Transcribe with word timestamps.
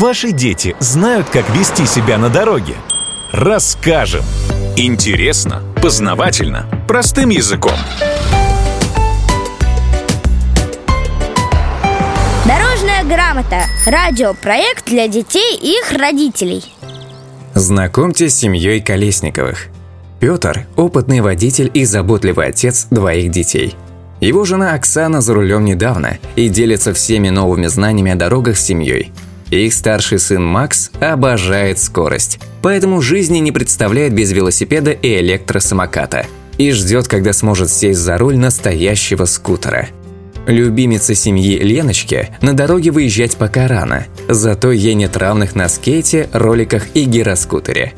Ваши 0.00 0.32
дети 0.32 0.74
знают, 0.80 1.28
как 1.28 1.50
вести 1.50 1.84
себя 1.84 2.16
на 2.16 2.30
дороге? 2.30 2.72
Расскажем. 3.32 4.22
Интересно, 4.74 5.62
познавательно, 5.82 6.64
простым 6.88 7.28
языком. 7.28 7.74
Дорожная 12.46 13.04
грамота. 13.04 13.66
Радиопроект 13.84 14.86
для 14.86 15.06
детей 15.06 15.54
и 15.60 15.72
их 15.72 15.92
родителей. 15.92 16.64
Знакомьтесь 17.52 18.34
с 18.34 18.38
семьей 18.38 18.80
Колесниковых. 18.80 19.66
Петр– 20.18 20.66
опытный 20.76 21.20
водитель 21.20 21.70
и 21.74 21.84
заботливый 21.84 22.46
отец 22.46 22.86
двоих 22.88 23.30
детей. 23.30 23.76
Его 24.22 24.46
жена 24.46 24.72
Оксана 24.72 25.20
за 25.20 25.34
рулем 25.34 25.66
недавно 25.66 26.16
и 26.36 26.48
делится 26.48 26.94
всеми 26.94 27.28
новыми 27.28 27.66
знаниями 27.66 28.12
о 28.12 28.16
дорогах 28.16 28.56
с 28.56 28.64
семьей. 28.64 29.12
Их 29.50 29.74
старший 29.74 30.18
сын 30.18 30.44
Макс 30.44 30.90
обожает 31.00 31.78
скорость, 31.78 32.38
поэтому 32.62 33.00
жизни 33.00 33.38
не 33.38 33.52
представляет 33.52 34.14
без 34.14 34.32
велосипеда 34.32 34.92
и 34.92 35.18
электросамоката 35.20 36.26
и 36.58 36.70
ждет, 36.72 37.08
когда 37.08 37.32
сможет 37.32 37.70
сесть 37.70 38.00
за 38.00 38.18
руль 38.18 38.36
настоящего 38.36 39.24
скутера– 39.24 39.88
Любимице 40.46 41.14
семьи 41.14 41.58
Леночке 41.58 42.30
на 42.40 42.54
дороге 42.54 42.90
выезжать 42.90 43.36
пока 43.36 43.68
рано, 43.68 44.06
зато 44.28 44.72
ей 44.72 44.94
нет 44.94 45.16
равных 45.16 45.54
на 45.54 45.68
скейте, 45.68 46.28
роликах 46.32 46.88
и 46.94 47.04
гироскутере. 47.04 47.92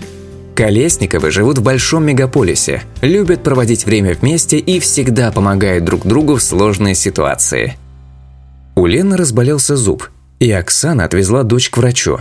Колесниковы 0.54 1.30
живут 1.30 1.58
в 1.58 1.62
большом 1.62 2.04
мегаполисе, 2.04 2.82
любят 3.00 3.42
проводить 3.42 3.86
время 3.86 4.14
вместе 4.14 4.58
и 4.58 4.80
всегда 4.80 5.32
помогают 5.32 5.84
друг 5.84 6.04
другу 6.04 6.36
в 6.36 6.42
сложной 6.42 6.94
ситуации. 6.94 7.76
У 8.74 8.86
Лены 8.86 9.16
разболелся 9.16 9.76
зуб, 9.76 10.10
и 10.42 10.50
Оксана 10.50 11.04
отвезла 11.04 11.44
дочь 11.44 11.70
к 11.70 11.76
врачу. 11.78 12.20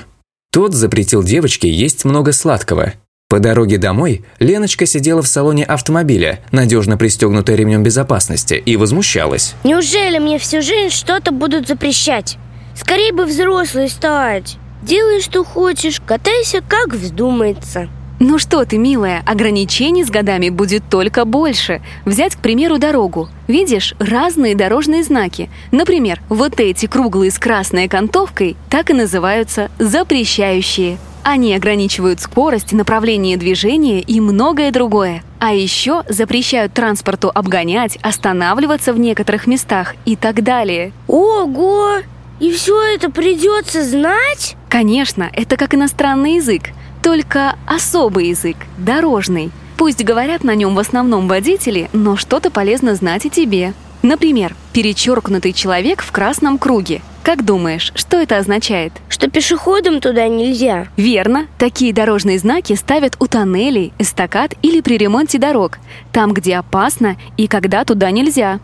Тот 0.52 0.74
запретил 0.74 1.24
девочке 1.24 1.70
есть 1.70 2.06
много 2.06 2.32
сладкого, 2.32 2.94
по 3.32 3.40
дороге 3.40 3.78
домой 3.78 4.26
Леночка 4.40 4.86
сидела 4.86 5.22
в 5.22 5.28
салоне 5.28 5.64
автомобиля, 5.64 6.42
надежно 6.52 6.98
пристегнутая 6.98 7.56
ремнем 7.56 7.82
безопасности, 7.82 8.56
и 8.56 8.76
возмущалась. 8.76 9.56
Неужели 9.64 10.20
мне 10.20 10.38
всю 10.38 10.62
жизнь 10.62 10.94
что-то 10.94 11.32
будут 11.32 11.66
запрещать? 11.66 12.38
Скорее 12.76 13.14
бы 13.14 13.24
взрослой 13.24 13.88
стать. 13.88 14.58
Делай, 14.84 15.22
что 15.22 15.46
хочешь, 15.46 16.02
катайся, 16.06 16.62
как 16.68 16.90
вздумается. 16.94 17.88
Ну 18.24 18.38
что 18.38 18.64
ты, 18.66 18.78
милая, 18.78 19.24
ограничений 19.26 20.04
с 20.04 20.12
годами 20.12 20.50
будет 20.50 20.84
только 20.92 21.26
больше. 21.26 21.82
Взять, 22.06 22.36
к 22.36 22.40
примеру, 22.40 22.78
дорогу. 22.78 23.30
Видишь, 23.48 23.96
разные 23.98 24.54
дорожные 24.54 25.02
знаки. 25.02 25.50
Например, 25.72 26.22
вот 26.30 26.60
эти 26.60 26.86
круглые 26.86 27.32
с 27.32 27.40
красной 27.40 27.86
окантовкой 27.86 28.58
так 28.70 28.92
и 28.92 28.94
называются 28.94 29.72
«запрещающие». 29.80 31.00
Они 31.24 31.56
ограничивают 31.56 32.22
скорость, 32.22 32.74
направление 32.74 33.38
движения 33.38 34.02
и 34.02 34.20
многое 34.20 34.72
другое. 34.72 35.24
А 35.40 35.56
еще 35.56 36.04
запрещают 36.08 36.74
транспорту 36.74 37.32
обгонять, 37.34 37.98
останавливаться 38.04 38.94
в 38.94 39.00
некоторых 39.00 39.48
местах 39.48 39.96
и 40.06 40.16
так 40.16 40.44
далее. 40.44 40.92
Ого! 41.08 42.02
И 42.40 42.52
все 42.52 42.80
это 42.94 43.10
придется 43.10 43.84
знать? 43.84 44.56
Конечно, 44.70 45.30
это 45.34 45.58
как 45.58 45.76
иностранный 45.76 46.36
язык, 46.36 46.70
только 47.02 47.56
особый 47.66 48.30
язык, 48.30 48.58
дорожный. 48.78 49.52
Пусть 49.78 50.04
говорят 50.04 50.44
на 50.44 50.54
нем 50.54 50.76
в 50.76 50.80
основном 50.80 51.28
водители, 51.28 51.90
но 51.94 52.16
что-то 52.16 52.52
полезно 52.52 52.96
знать 52.96 53.26
и 53.26 53.30
тебе. 53.30 53.74
Например, 54.04 54.56
перечеркнутый 54.74 55.54
человек 55.54 56.02
в 56.02 56.12
красном 56.12 56.58
круге. 56.58 57.02
Как 57.24 57.46
думаешь, 57.46 57.92
что 57.94 58.18
это 58.18 58.38
означает? 58.38 58.94
Что 59.10 59.30
пешеходам 59.30 60.02
туда 60.02 60.28
нельзя. 60.28 60.88
Верно. 60.98 61.46
Такие 61.60 61.94
дорожные 61.94 62.40
знаки 62.40 62.74
ставят 62.74 63.16
у 63.20 63.28
тоннелей, 63.28 63.94
эстакад 64.00 64.56
или 64.64 64.82
при 64.82 64.98
ремонте 64.98 65.38
дорог. 65.38 65.78
Там, 66.12 66.34
где 66.34 66.58
опасно 66.58 67.18
и 67.38 67.48
когда 67.48 67.86
туда 67.86 68.10
нельзя. 68.10 68.60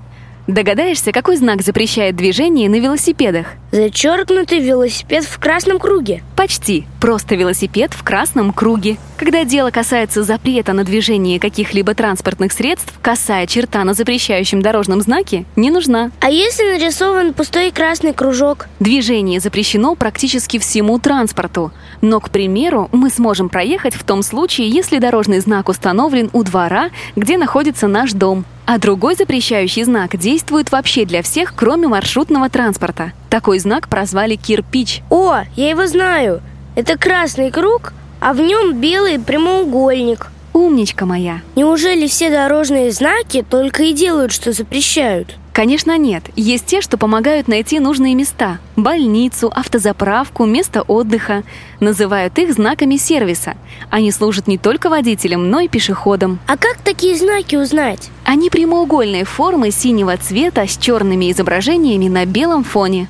Догадаешься, 0.47 1.12
какой 1.12 1.35
знак 1.35 1.62
запрещает 1.62 2.16
движение 2.16 2.69
на 2.69 2.80
велосипедах? 2.80 3.47
Зачеркнутый 3.72 4.59
велосипед 4.59 5.25
в 5.25 5.38
красном 5.40 5.78
круге. 5.78 6.24
Почти. 6.38 6.85
Просто 7.02 7.35
велосипед 7.35 7.94
в 7.94 8.02
красном 8.03 8.53
круге. 8.53 8.97
Когда 9.17 9.45
дело 9.45 9.72
касается 9.72 10.22
запрета 10.22 10.73
на 10.73 10.83
движение 10.83 11.39
каких-либо 11.39 11.95
транспортных 11.95 12.51
средств, 12.51 12.94
косая 13.01 13.47
черта 13.47 13.83
на 13.83 13.95
запрещающем 13.95 14.61
дорожном 14.61 15.01
знаке 15.01 15.45
не 15.55 15.72
нужна. 15.72 16.11
А 16.19 16.29
если 16.29 16.72
нарисован 16.72 17.33
пустой 17.33 17.72
красный 17.72 18.13
кружок? 18.13 18.67
Движение 18.79 19.39
запрещено 19.39 19.95
практически 19.95 20.59
всему 20.59 21.00
транспорту. 21.00 21.72
Но, 22.01 22.19
к 22.19 22.29
примеру, 22.29 22.89
мы 22.91 23.09
сможем 23.09 23.50
проехать 23.50 23.95
в 23.95 24.03
том 24.03 24.22
случае, 24.22 24.69
если 24.69 25.00
дорожный 25.00 25.39
знак 25.39 25.67
установлен 25.67 26.29
у 26.33 26.44
двора, 26.44 26.91
где 27.16 27.39
находится 27.39 27.88
наш 27.88 28.11
дом. 28.13 28.45
А 28.67 28.77
другой 28.77 29.16
запрещающий 29.16 29.83
знак 29.83 30.16
действует 30.16 30.72
вообще 30.72 31.06
для 31.06 31.23
всех, 31.23 31.56
кроме 31.56 31.88
маршрутного 31.88 32.50
транспорта. 32.50 33.13
Такой 33.31 33.57
знак 33.57 33.88
прозвали 33.88 34.35
кирпич. 34.35 35.01
О, 35.09 35.39
я 35.56 35.69
его 35.69 35.88
знаю. 35.88 36.41
Это 36.75 36.97
красный 37.00 37.50
круг, 37.50 37.94
а 38.19 38.33
в 38.33 38.39
нем 38.39 38.79
белый 38.79 39.19
прямоугольник. 39.19 40.28
Умничка 40.53 41.05
моя. 41.05 41.41
Неужели 41.55 42.07
все 42.07 42.29
дорожные 42.29 42.91
знаки 42.91 43.45
только 43.47 43.83
и 43.83 43.94
делают, 43.94 44.31
что 44.31 44.51
запрещают? 44.51 45.35
Конечно, 45.53 45.97
нет. 45.97 46.23
Есть 46.35 46.67
те, 46.67 46.81
что 46.81 46.97
помогают 46.97 47.47
найти 47.47 47.79
нужные 47.79 48.13
места. 48.13 48.59
Больницу, 48.75 49.51
автозаправку, 49.56 50.45
место 50.45 50.83
отдыха. 50.83 51.41
Называют 51.79 52.38
их 52.38 52.53
знаками 52.53 52.95
сервиса. 52.95 53.56
Они 53.89 54.11
служат 54.11 54.47
не 54.47 54.59
только 54.59 54.89
водителям, 54.89 55.50
но 55.50 55.59
и 55.59 55.67
пешеходам. 55.67 56.38
А 56.45 56.57
как 56.57 56.77
такие 56.83 57.16
знаки 57.16 57.56
узнать? 57.56 58.11
Они 58.23 58.51
прямоугольной 58.51 59.23
формы 59.23 59.72
синего 59.72 60.16
цвета 60.17 60.67
с 60.67 60.77
черными 60.77 61.31
изображениями 61.31 62.07
на 62.07 62.25
белом 62.25 62.63
фоне. 62.63 63.07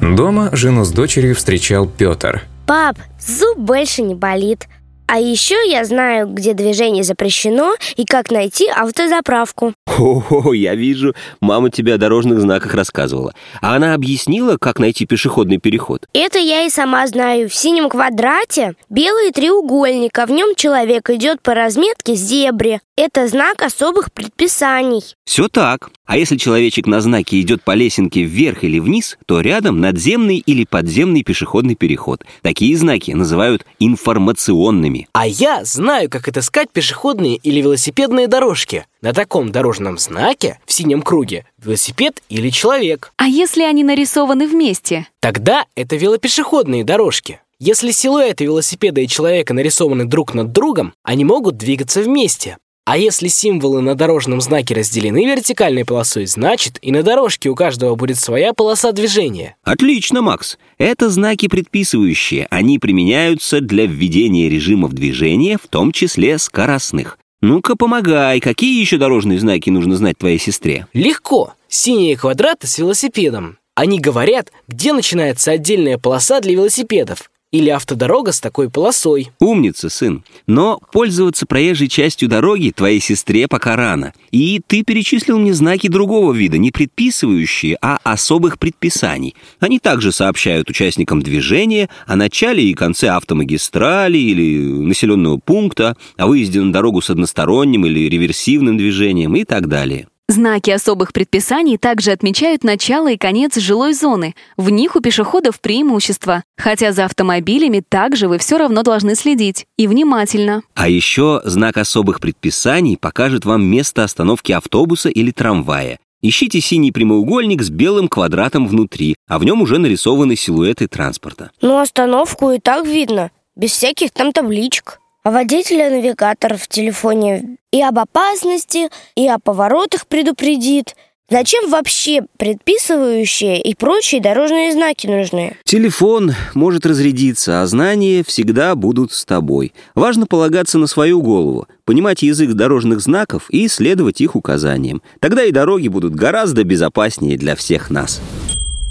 Дома 0.00 0.50
жену 0.52 0.84
с 0.84 0.90
дочерью 0.90 1.36
встречал 1.36 1.86
Петр. 1.86 2.42
Пап, 2.72 2.96
зуб 3.20 3.58
больше 3.58 4.00
не 4.00 4.14
болит. 4.14 4.66
А 5.12 5.20
еще 5.20 5.56
я 5.68 5.84
знаю, 5.84 6.26
где 6.26 6.54
движение 6.54 7.04
запрещено 7.04 7.74
и 7.96 8.06
как 8.06 8.30
найти 8.30 8.66
автозаправку. 8.68 9.74
О, 9.98 10.54
я 10.54 10.74
вижу, 10.74 11.14
мама 11.42 11.68
тебе 11.68 11.92
о 11.92 11.98
дорожных 11.98 12.40
знаках 12.40 12.74
рассказывала. 12.74 13.34
А 13.60 13.76
она 13.76 13.92
объяснила, 13.92 14.56
как 14.56 14.78
найти 14.78 15.04
пешеходный 15.04 15.58
переход? 15.58 16.06
Это 16.14 16.38
я 16.38 16.62
и 16.62 16.70
сама 16.70 17.06
знаю. 17.06 17.50
В 17.50 17.54
синем 17.54 17.90
квадрате 17.90 18.72
белый 18.88 19.32
треугольник, 19.32 20.18
а 20.18 20.24
в 20.24 20.30
нем 20.30 20.54
человек 20.54 21.10
идет 21.10 21.42
по 21.42 21.52
разметке 21.52 22.14
зебре. 22.14 22.80
Это 22.96 23.28
знак 23.28 23.62
особых 23.62 24.12
предписаний. 24.12 25.02
Все 25.24 25.48
так. 25.48 25.90
А 26.06 26.16
если 26.18 26.36
человечек 26.36 26.86
на 26.86 27.00
знаке 27.00 27.40
идет 27.40 27.62
по 27.62 27.74
лесенке 27.74 28.22
вверх 28.22 28.64
или 28.64 28.78
вниз, 28.78 29.16
то 29.26 29.40
рядом 29.40 29.80
надземный 29.80 30.36
или 30.38 30.64
подземный 30.64 31.22
пешеходный 31.22 31.74
переход. 31.74 32.24
Такие 32.42 32.76
знаки 32.76 33.12
называют 33.12 33.64
информационными. 33.78 35.01
А 35.12 35.26
я 35.26 35.64
знаю, 35.64 36.08
как 36.08 36.28
отыскать 36.28 36.70
пешеходные 36.70 37.36
или 37.36 37.60
велосипедные 37.60 38.28
дорожки. 38.28 38.86
На 39.00 39.12
таком 39.12 39.52
дорожном 39.52 39.98
знаке 39.98 40.58
в 40.64 40.72
синем 40.72 41.02
круге 41.02 41.46
велосипед 41.58 42.22
или 42.28 42.50
человек. 42.50 43.12
А 43.16 43.26
если 43.26 43.62
они 43.62 43.84
нарисованы 43.84 44.46
вместе? 44.46 45.06
Тогда 45.20 45.66
это 45.74 45.96
велопешеходные 45.96 46.84
дорожки. 46.84 47.40
Если 47.64 47.92
силуэты 47.92 48.44
велосипеда 48.44 49.00
и 49.02 49.06
человека 49.06 49.54
нарисованы 49.54 50.04
друг 50.04 50.34
над 50.34 50.50
другом, 50.50 50.94
они 51.04 51.24
могут 51.24 51.56
двигаться 51.56 52.02
вместе. 52.02 52.58
А 52.84 52.98
если 52.98 53.28
символы 53.28 53.80
на 53.80 53.94
дорожном 53.94 54.40
знаке 54.40 54.74
разделены 54.74 55.24
вертикальной 55.24 55.84
полосой, 55.84 56.26
значит 56.26 56.78
и 56.82 56.90
на 56.90 57.04
дорожке 57.04 57.48
у 57.48 57.54
каждого 57.54 57.94
будет 57.94 58.18
своя 58.18 58.52
полоса 58.52 58.90
движения. 58.90 59.54
Отлично, 59.62 60.20
Макс. 60.20 60.58
Это 60.78 61.08
знаки 61.08 61.46
предписывающие. 61.46 62.48
Они 62.50 62.80
применяются 62.80 63.60
для 63.60 63.86
введения 63.86 64.48
режимов 64.48 64.94
движения, 64.94 65.58
в 65.62 65.68
том 65.68 65.92
числе 65.92 66.38
скоростных. 66.38 67.18
Ну-ка, 67.40 67.76
помогай. 67.76 68.40
Какие 68.40 68.80
еще 68.80 68.98
дорожные 68.98 69.38
знаки 69.38 69.70
нужно 69.70 69.94
знать 69.94 70.18
твоей 70.18 70.38
сестре? 70.38 70.88
Легко. 70.92 71.54
Синие 71.68 72.16
квадраты 72.16 72.66
с 72.66 72.78
велосипедом. 72.78 73.58
Они 73.74 74.00
говорят, 74.00 74.52
где 74.68 74.92
начинается 74.92 75.52
отдельная 75.52 75.98
полоса 75.98 76.40
для 76.40 76.52
велосипедов, 76.52 77.30
или 77.52 77.68
автодорога 77.68 78.32
с 78.32 78.40
такой 78.40 78.68
полосой. 78.68 79.30
Умница, 79.38 79.90
сын. 79.90 80.24
Но 80.46 80.80
пользоваться 80.90 81.46
проезжей 81.46 81.88
частью 81.88 82.28
дороги 82.28 82.72
твоей 82.74 82.98
сестре 82.98 83.46
пока 83.46 83.76
рано. 83.76 84.14
И 84.30 84.60
ты 84.66 84.82
перечислил 84.82 85.38
мне 85.38 85.52
знаки 85.54 85.88
другого 85.88 86.32
вида, 86.32 86.58
не 86.58 86.70
предписывающие, 86.70 87.76
а 87.80 87.98
особых 88.02 88.58
предписаний. 88.58 89.36
Они 89.60 89.78
также 89.78 90.10
сообщают 90.12 90.70
участникам 90.70 91.22
движения 91.22 91.88
о 92.06 92.16
начале 92.16 92.64
и 92.64 92.74
конце 92.74 93.08
автомагистрали 93.08 94.18
или 94.18 94.58
населенного 94.58 95.36
пункта, 95.36 95.96
о 96.16 96.26
выезде 96.26 96.60
на 96.60 96.72
дорогу 96.72 97.02
с 97.02 97.10
односторонним 97.10 97.84
или 97.86 98.08
реверсивным 98.08 98.78
движением 98.78 99.36
и 99.36 99.44
так 99.44 99.68
далее. 99.68 100.08
Знаки 100.28 100.70
особых 100.70 101.12
предписаний 101.12 101.76
также 101.76 102.12
отмечают 102.12 102.64
начало 102.64 103.10
и 103.12 103.18
конец 103.18 103.56
жилой 103.56 103.92
зоны. 103.92 104.34
В 104.56 104.70
них 104.70 104.96
у 104.96 105.00
пешеходов 105.00 105.60
преимущество. 105.60 106.42
Хотя 106.56 106.92
за 106.92 107.04
автомобилями 107.04 107.82
также 107.86 108.28
вы 108.28 108.38
все 108.38 108.56
равно 108.56 108.82
должны 108.82 109.14
следить. 109.14 109.66
И 109.76 109.86
внимательно. 109.86 110.62
А 110.74 110.88
еще 110.88 111.42
знак 111.44 111.76
особых 111.76 112.20
предписаний 112.20 112.96
покажет 112.96 113.44
вам 113.44 113.62
место 113.64 114.04
остановки 114.04 114.52
автобуса 114.52 115.10
или 115.10 115.32
трамвая. 115.32 115.98
Ищите 116.22 116.60
синий 116.60 116.92
прямоугольник 116.92 117.62
с 117.62 117.68
белым 117.68 118.06
квадратом 118.06 118.68
внутри, 118.68 119.16
а 119.28 119.40
в 119.40 119.44
нем 119.44 119.60
уже 119.60 119.78
нарисованы 119.78 120.36
силуэты 120.36 120.86
транспорта. 120.86 121.50
Ну, 121.60 121.78
остановку 121.78 122.52
и 122.52 122.60
так 122.60 122.86
видно, 122.86 123.32
без 123.56 123.72
всяких 123.72 124.12
там 124.12 124.32
табличек. 124.32 125.00
Водителя 125.24 125.88
навигатор 125.88 126.56
в 126.56 126.66
телефоне 126.66 127.56
и 127.70 127.80
об 127.80 127.96
опасности, 128.00 128.88
и 129.14 129.28
о 129.28 129.38
поворотах 129.38 130.08
предупредит. 130.08 130.96
Зачем 131.30 131.70
вообще 131.70 132.22
предписывающие 132.38 133.62
и 133.62 133.76
прочие 133.76 134.20
дорожные 134.20 134.72
знаки 134.72 135.06
нужны? 135.06 135.56
Телефон 135.62 136.32
может 136.54 136.84
разрядиться, 136.86 137.62
а 137.62 137.66
знания 137.68 138.24
всегда 138.26 138.74
будут 138.74 139.12
с 139.12 139.24
тобой. 139.24 139.72
Важно 139.94 140.26
полагаться 140.26 140.76
на 140.78 140.88
свою 140.88 141.22
голову, 141.22 141.68
понимать 141.84 142.22
язык 142.22 142.54
дорожных 142.54 143.00
знаков 143.00 143.48
и 143.48 143.68
следовать 143.68 144.20
их 144.20 144.34
указаниям. 144.34 145.02
Тогда 145.20 145.44
и 145.44 145.52
дороги 145.52 145.86
будут 145.86 146.16
гораздо 146.16 146.64
безопаснее 146.64 147.38
для 147.38 147.54
всех 147.54 147.90
нас. 147.90 148.20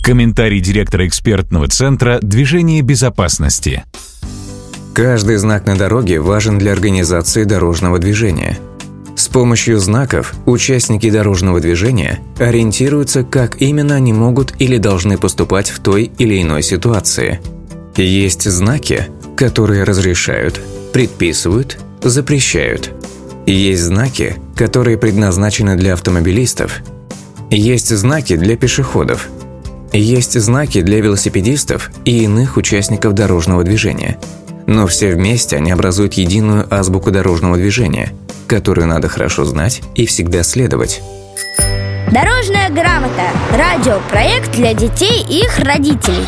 Комментарий 0.01 0.62
директора 0.62 1.06
экспертного 1.07 1.68
центра 1.68 2.19
«Движение 2.22 2.81
безопасности». 2.81 3.83
Каждый 4.93 5.38
знак 5.38 5.67
на 5.67 5.77
дороге 5.77 6.19
важен 6.19 6.57
для 6.57 6.73
организации 6.73 7.45
дорожного 7.45 7.97
движения. 7.97 8.59
С 9.15 9.29
помощью 9.29 9.79
знаков 9.79 10.33
участники 10.45 11.09
дорожного 11.09 11.61
движения 11.61 12.19
ориентируются, 12.38 13.23
как 13.23 13.61
именно 13.61 13.95
они 13.95 14.11
могут 14.11 14.53
или 14.59 14.77
должны 14.77 15.17
поступать 15.17 15.69
в 15.69 15.79
той 15.79 16.11
или 16.17 16.41
иной 16.41 16.61
ситуации. 16.61 17.39
Есть 17.95 18.49
знаки, 18.49 19.07
которые 19.38 19.83
разрешают, 19.83 20.59
предписывают, 20.91 21.79
запрещают. 22.01 22.91
Есть 23.45 23.83
знаки, 23.83 24.35
которые 24.57 24.97
предназначены 24.97 25.77
для 25.77 25.94
автомобилистов. 25.94 26.81
Есть 27.49 27.95
знаки 27.95 28.35
для 28.35 28.57
пешеходов. 28.57 29.29
Есть 29.94 30.39
знаки 30.39 30.81
для 30.81 30.99
велосипедистов 30.99 31.91
и 32.03 32.23
иных 32.23 32.57
участников 32.57 33.13
дорожного 33.13 33.63
движения– 33.63 34.17
но 34.67 34.87
все 34.87 35.13
вместе 35.13 35.57
они 35.57 35.71
образуют 35.71 36.13
единую 36.13 36.67
азбуку 36.69 37.11
дорожного 37.11 37.57
движения, 37.57 38.13
которую 38.47 38.87
надо 38.87 39.07
хорошо 39.07 39.45
знать 39.45 39.81
и 39.95 40.05
всегда 40.05 40.43
следовать. 40.43 41.01
Дорожная 42.11 42.69
грамота. 42.69 43.29
Радиопроект 43.51 44.51
для 44.51 44.73
детей 44.73 45.25
и 45.29 45.45
их 45.45 45.59
родителей. 45.59 46.27